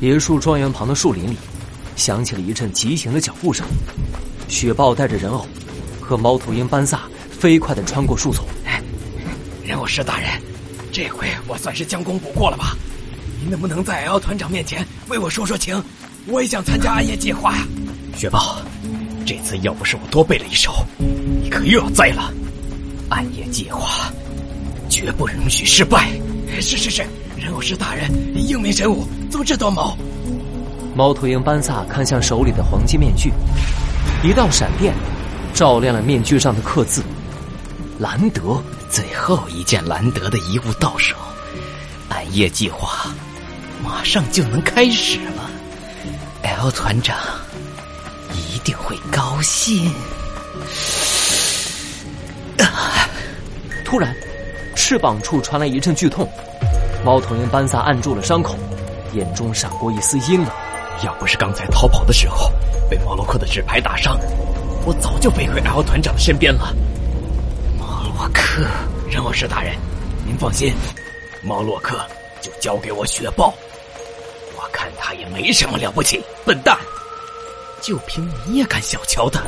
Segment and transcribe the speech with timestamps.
[0.00, 1.36] 别墅庄园旁的树林里，
[1.96, 3.66] 响起了一阵急行的脚步声。
[4.46, 5.44] 雪豹带着人偶
[6.00, 8.46] 和猫头鹰班萨飞快的穿过树丛。
[9.64, 10.30] 人偶师大人，
[10.92, 12.76] 这回我算是将功补过了吧？
[13.40, 15.82] 您能不能在 L 团长面前为我说说情？
[16.26, 17.66] 我也想参加暗夜计划呀。
[18.16, 18.62] 雪豹，
[19.26, 20.72] 这次要不是我多背了一手，
[21.42, 22.32] 你可又要栽了。
[23.08, 24.12] 暗夜计划
[24.88, 26.08] 绝不容许失败。
[26.60, 27.06] 是是是，
[27.38, 29.96] 人偶师大人英明神武，足智多谋。
[30.94, 33.32] 猫头鹰班萨看向手里的黄金面具，
[34.22, 34.92] 一道闪电
[35.54, 37.02] 照亮了面具上的刻字
[37.98, 41.14] ：“兰德。”最后一件兰德的遗物到手，
[42.08, 43.12] 暗夜计划
[43.84, 45.50] 马上就能开始了。
[46.42, 47.14] L 团长
[48.32, 49.92] 一定会高兴。
[53.84, 54.16] 突然，
[54.74, 56.26] 翅膀处传来一阵剧痛，
[57.04, 58.56] 猫头鹰班萨按住了伤口，
[59.12, 60.50] 眼中闪过一丝阴冷。
[61.04, 62.50] 要不是刚才逃跑的时候
[62.90, 64.18] 被毛洛克的纸牌打伤，
[64.84, 66.74] 我早就飞回 L 团长的身边了。
[67.78, 68.64] 毛洛克，
[69.08, 69.76] 人偶师大人，
[70.26, 70.74] 您放心，
[71.42, 71.96] 毛洛克
[72.40, 73.54] 就交给我雪豹。
[74.56, 76.76] 我看他也没什么了不起，笨蛋，
[77.80, 79.40] 就凭你也敢小瞧他？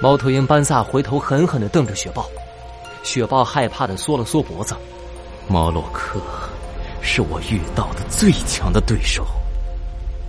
[0.00, 2.26] 猫头鹰班萨回头狠狠的瞪着雪豹。
[3.02, 4.74] 雪豹害怕的缩了缩脖子，
[5.48, 6.18] 猫洛克
[7.18, 9.26] 是我遇到的最强的对手。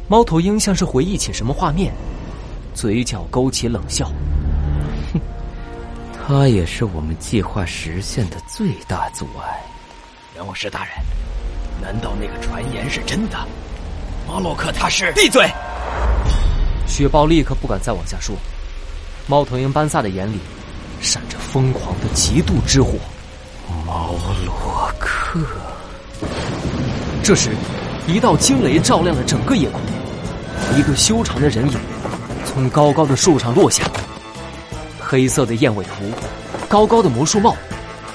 [0.08, 1.94] 猫头鹰像是回忆起什么画面，
[2.74, 4.12] 嘴角勾起冷笑
[5.14, 5.22] ：“哼，
[6.12, 9.62] 他也是我们计划实现的最大阻碍。”
[10.34, 10.94] 人偶师大人，
[11.80, 13.38] 难道那个传言是真的？
[14.28, 15.12] 猫洛克他是？
[15.12, 15.48] 闭嘴！
[16.88, 18.36] 雪豹立刻不敢再往下说。
[19.28, 20.40] 猫头鹰班萨的眼里。
[21.02, 22.98] 闪着疯狂的嫉妒之火，
[23.86, 24.12] 毛
[24.44, 25.40] 洛克。
[27.30, 27.52] 这时，
[28.08, 29.80] 一道惊雷照亮了整个夜空，
[30.76, 31.80] 一个修长的人影
[32.44, 33.84] 从高高的树上落下，
[35.00, 36.12] 黑色的燕尾服，
[36.68, 37.56] 高高的魔术帽，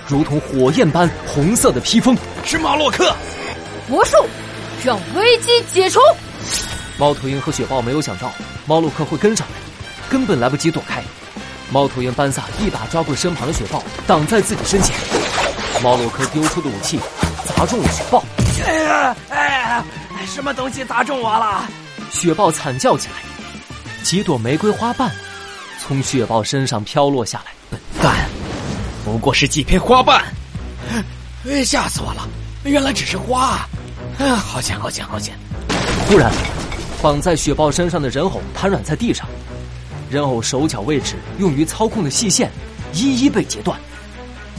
[0.09, 3.15] 如同火焰般红色的披风，是马洛克。
[3.87, 4.17] 魔术，
[4.83, 6.01] 让危机解除。
[6.99, 8.33] 猫头鹰和雪豹没有想到
[8.67, 9.55] 猫洛克会跟上来，
[10.11, 11.01] 根本来不及躲开。
[11.71, 14.93] 猫头鹰班萨一把抓过身旁的雪豹，挡在自己身前。
[15.83, 16.99] 猫洛克丢出的武器
[17.47, 18.25] 砸中了雪豹。
[18.67, 19.17] 哎呀！
[19.31, 19.85] 哎呀！
[20.27, 21.69] 什么东西砸中我了？
[22.11, 23.15] 雪豹惨叫起来。
[24.03, 25.11] 几朵玫瑰花瓣
[25.81, 27.53] 从雪豹身上飘落下来。
[27.71, 28.29] 笨蛋，
[29.05, 30.25] 不过是几片花瓣。
[31.47, 32.27] 哎，吓死我了！
[32.65, 33.67] 原来只是花。
[34.19, 34.79] 啊，好险！
[34.81, 35.05] 好险！
[35.07, 35.37] 好险！
[36.09, 36.33] 突然，
[37.03, 39.27] 绑在雪豹身上的人偶瘫软在地上。
[40.11, 42.51] 人偶手脚位置用于操控的细线
[42.93, 43.79] 一一被截断，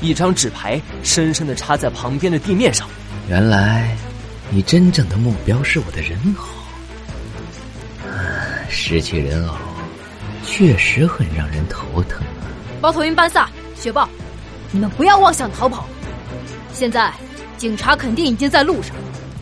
[0.02, 2.88] 一张纸牌深深的插在旁边的地面上。
[3.30, 3.96] 原来，
[4.50, 6.44] 你真正的目标是我的人偶。
[8.08, 8.16] 啊，
[8.70, 9.56] 失去人偶，
[10.46, 12.46] 确实很让人头疼啊！
[12.82, 14.08] 猫头鹰班萨、雪豹，
[14.72, 15.86] 你们不要妄想逃跑！
[16.74, 17.12] 现在，
[17.58, 18.96] 警察肯定已经在路上，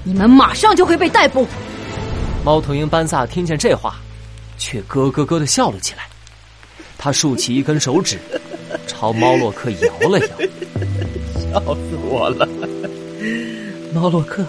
[0.03, 1.47] 你们马上就会被逮捕。
[2.45, 3.95] 猫头鹰班萨听见这话。
[4.55, 6.03] 却咯咯咯的笑了起来，
[6.97, 8.17] 他竖起一根手指，
[9.03, 10.27] 朝猫洛克摇了摇，
[11.37, 12.47] 笑死我了。
[13.93, 14.45] 猫洛克，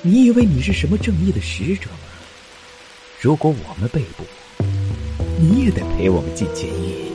[0.00, 2.06] 你以为你是什么正义的使者吗？
[3.18, 4.22] 如果我们被捕，
[5.40, 7.10] 你也得陪我们进监狱，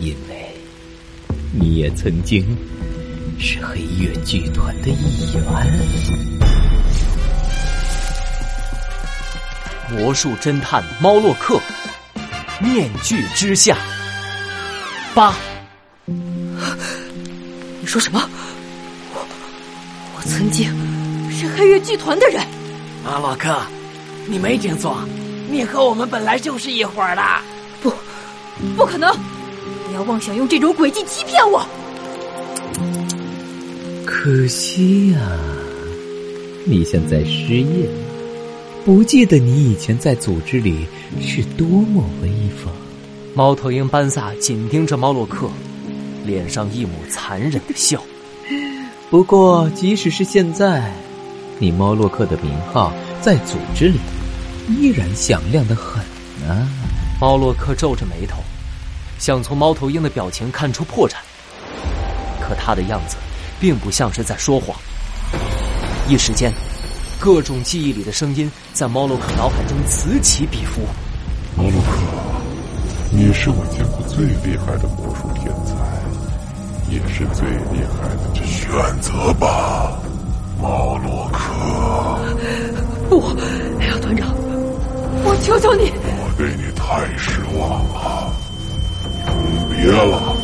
[0.00, 0.54] 因为
[1.58, 2.44] 你也曾经
[3.40, 5.42] 是黑月剧团的一员。
[9.92, 11.58] 魔术侦探猫洛克，
[12.60, 13.78] 面具之下。
[15.18, 15.34] 八，
[16.06, 18.30] 你说什么？
[19.12, 19.26] 我
[20.16, 20.70] 我曾经
[21.28, 22.40] 是黑月剧团的人。
[23.04, 23.60] 阿洛克，
[24.28, 24.96] 你没听错，
[25.50, 27.22] 你和我们本来就是一伙的。
[27.82, 27.92] 不，
[28.76, 29.12] 不可能！
[29.88, 31.66] 不要妄想用这种诡计欺骗我。
[34.06, 35.18] 可惜呀，
[36.64, 37.98] 你现在失业了。
[38.84, 40.86] 不记得你以前在组织里
[41.20, 42.28] 是多么威
[42.62, 42.72] 风。
[43.34, 45.48] 猫头鹰班萨紧盯着猫洛克，
[46.24, 48.02] 脸上一抹残忍的笑。
[49.10, 50.92] 不过，即使是现在，
[51.58, 53.98] 你猫洛克的名号在组织里
[54.68, 56.02] 依然响亮的很
[56.46, 56.68] 呢。
[57.20, 58.38] 猫洛克皱着眉头，
[59.18, 61.14] 想从猫头鹰的表情看出破绽，
[62.40, 63.16] 可他的样子
[63.60, 64.76] 并不像是在说谎。
[66.08, 66.52] 一时间。
[67.20, 70.82] 各种记忆里的声音在猫洛克脑海中此起彼伏。
[71.56, 72.37] 猫洛克，
[73.10, 75.74] 你是我见过最厉害的魔术天才，
[76.90, 78.34] 也是最厉害的。
[78.44, 78.68] 选
[79.00, 79.98] 择吧，
[80.60, 81.38] 猫洛克。
[83.08, 83.22] 不，
[83.78, 84.28] 梁团长，
[85.24, 85.90] 我求求你！
[86.04, 88.30] 我对你太失望了，
[89.26, 89.34] 永
[89.70, 90.36] 别了，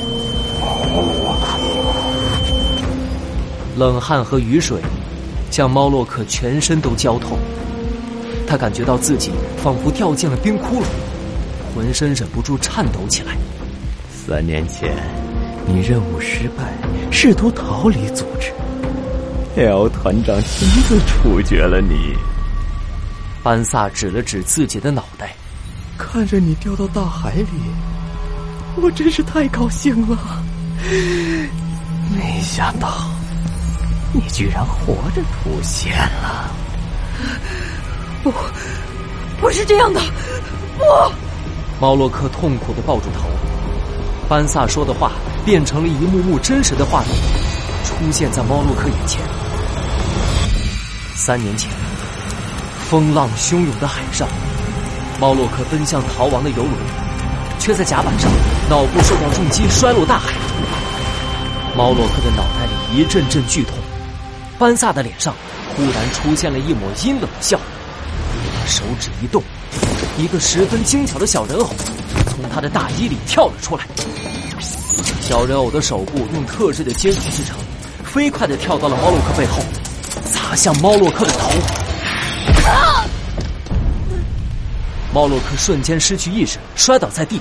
[0.60, 0.66] 猫
[1.02, 1.44] 洛克。
[3.76, 4.80] 冷汗和雨水
[5.50, 7.36] 将猫洛克全身都浇透，
[8.46, 9.30] 他感觉到自己
[9.62, 10.84] 仿佛掉进了冰窟窿，
[11.74, 13.36] 浑身忍不住颤抖起来。
[14.10, 14.96] 三年前，
[15.66, 16.72] 你任务失败，
[17.10, 18.52] 试图逃离组织
[19.56, 22.16] ，L 团长亲自处决了你。
[23.42, 25.34] 班萨指了指自己的脑袋，
[25.98, 27.48] 看着你掉到大海里，
[28.76, 30.42] 我真是太高兴了。
[32.14, 33.10] 没想到
[34.12, 35.92] 你居然活着出现
[36.22, 36.50] 了！
[38.22, 38.32] 不，
[39.40, 40.00] 不是这样的，
[40.78, 40.84] 不！
[41.80, 43.28] 猫洛克痛苦的抱住头。
[44.28, 45.12] 班萨说的话
[45.44, 47.10] 变成了一幕幕真实的画面，
[47.84, 49.20] 出现在猫洛克眼前。
[51.16, 51.70] 三年前。
[52.86, 54.28] 风浪汹涌的海上，
[55.18, 56.72] 猫洛克奔向逃亡的游轮，
[57.58, 58.30] 却在甲板上
[58.68, 60.32] 脑部受到重击，摔落大海。
[61.76, 63.74] 猫洛克的脑袋里一阵阵剧痛，
[64.58, 65.34] 班萨的脸上
[65.74, 67.58] 忽然出现了一抹阴冷的笑。
[68.66, 69.42] 手指一动，
[70.18, 71.70] 一个十分精巧的小人偶
[72.26, 73.86] 从他的大衣里跳了出来。
[75.20, 77.56] 小人偶的手部用特制的接触制成，
[78.04, 79.62] 飞快的跳到了猫洛克背后，
[80.32, 81.50] 砸向猫洛克的头。
[85.12, 87.40] 猫洛克瞬间失去意识，摔倒在地。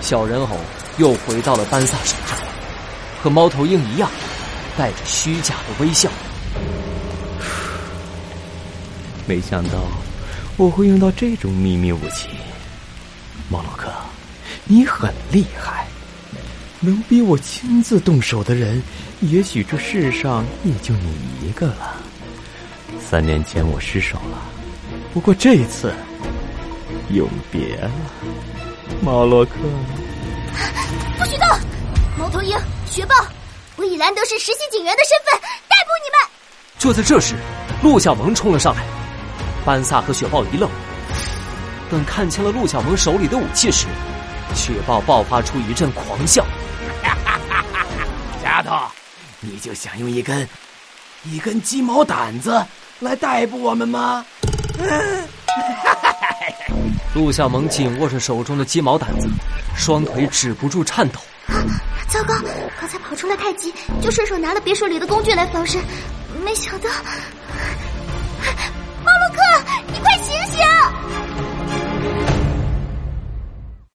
[0.00, 0.48] 小人偶
[0.98, 2.38] 又回到了班萨手上，
[3.22, 4.08] 和猫头鹰一样，
[4.78, 6.08] 带着虚假的微笑。
[9.26, 9.78] 没想到
[10.60, 12.28] 我会用到这种秘密武器，
[13.48, 13.90] 猫洛克，
[14.64, 15.86] 你很厉害。
[16.80, 18.82] 能逼我亲自动手的人，
[19.20, 21.96] 也许这世上也就你一个了。
[23.00, 24.36] 三年前我失手了，
[25.14, 25.94] 不过这一次。
[27.08, 27.90] 永别了，
[29.00, 29.52] 猫洛克！
[31.18, 31.48] 不许动！
[32.18, 32.54] 猫头鹰、
[32.84, 33.14] 雪豹，
[33.76, 36.30] 我以兰德市实习警员的身份逮捕你们！
[36.78, 37.34] 就在这时，
[37.82, 38.99] 陆小萌冲了上来。
[39.64, 40.68] 班萨和雪豹一愣，
[41.90, 43.86] 等看清了陆小萌手里的武器时，
[44.54, 46.44] 雪豹爆发出一阵狂笑
[48.44, 48.76] ：“丫头，
[49.40, 50.48] 你就想用一根
[51.24, 52.64] 一根鸡毛掸子
[53.00, 54.24] 来逮捕我们吗？”
[57.14, 59.28] 陆小萌紧握着手中的鸡毛掸子，
[59.76, 61.20] 双腿止不住颤抖。
[61.48, 61.58] 啊！
[62.08, 62.34] 糟糕！
[62.80, 65.82] 刚才跑出来太急，就顺手拿了别墅里的工具来防身，
[66.44, 66.88] 没想到……
[69.92, 71.19] 你快醒醒！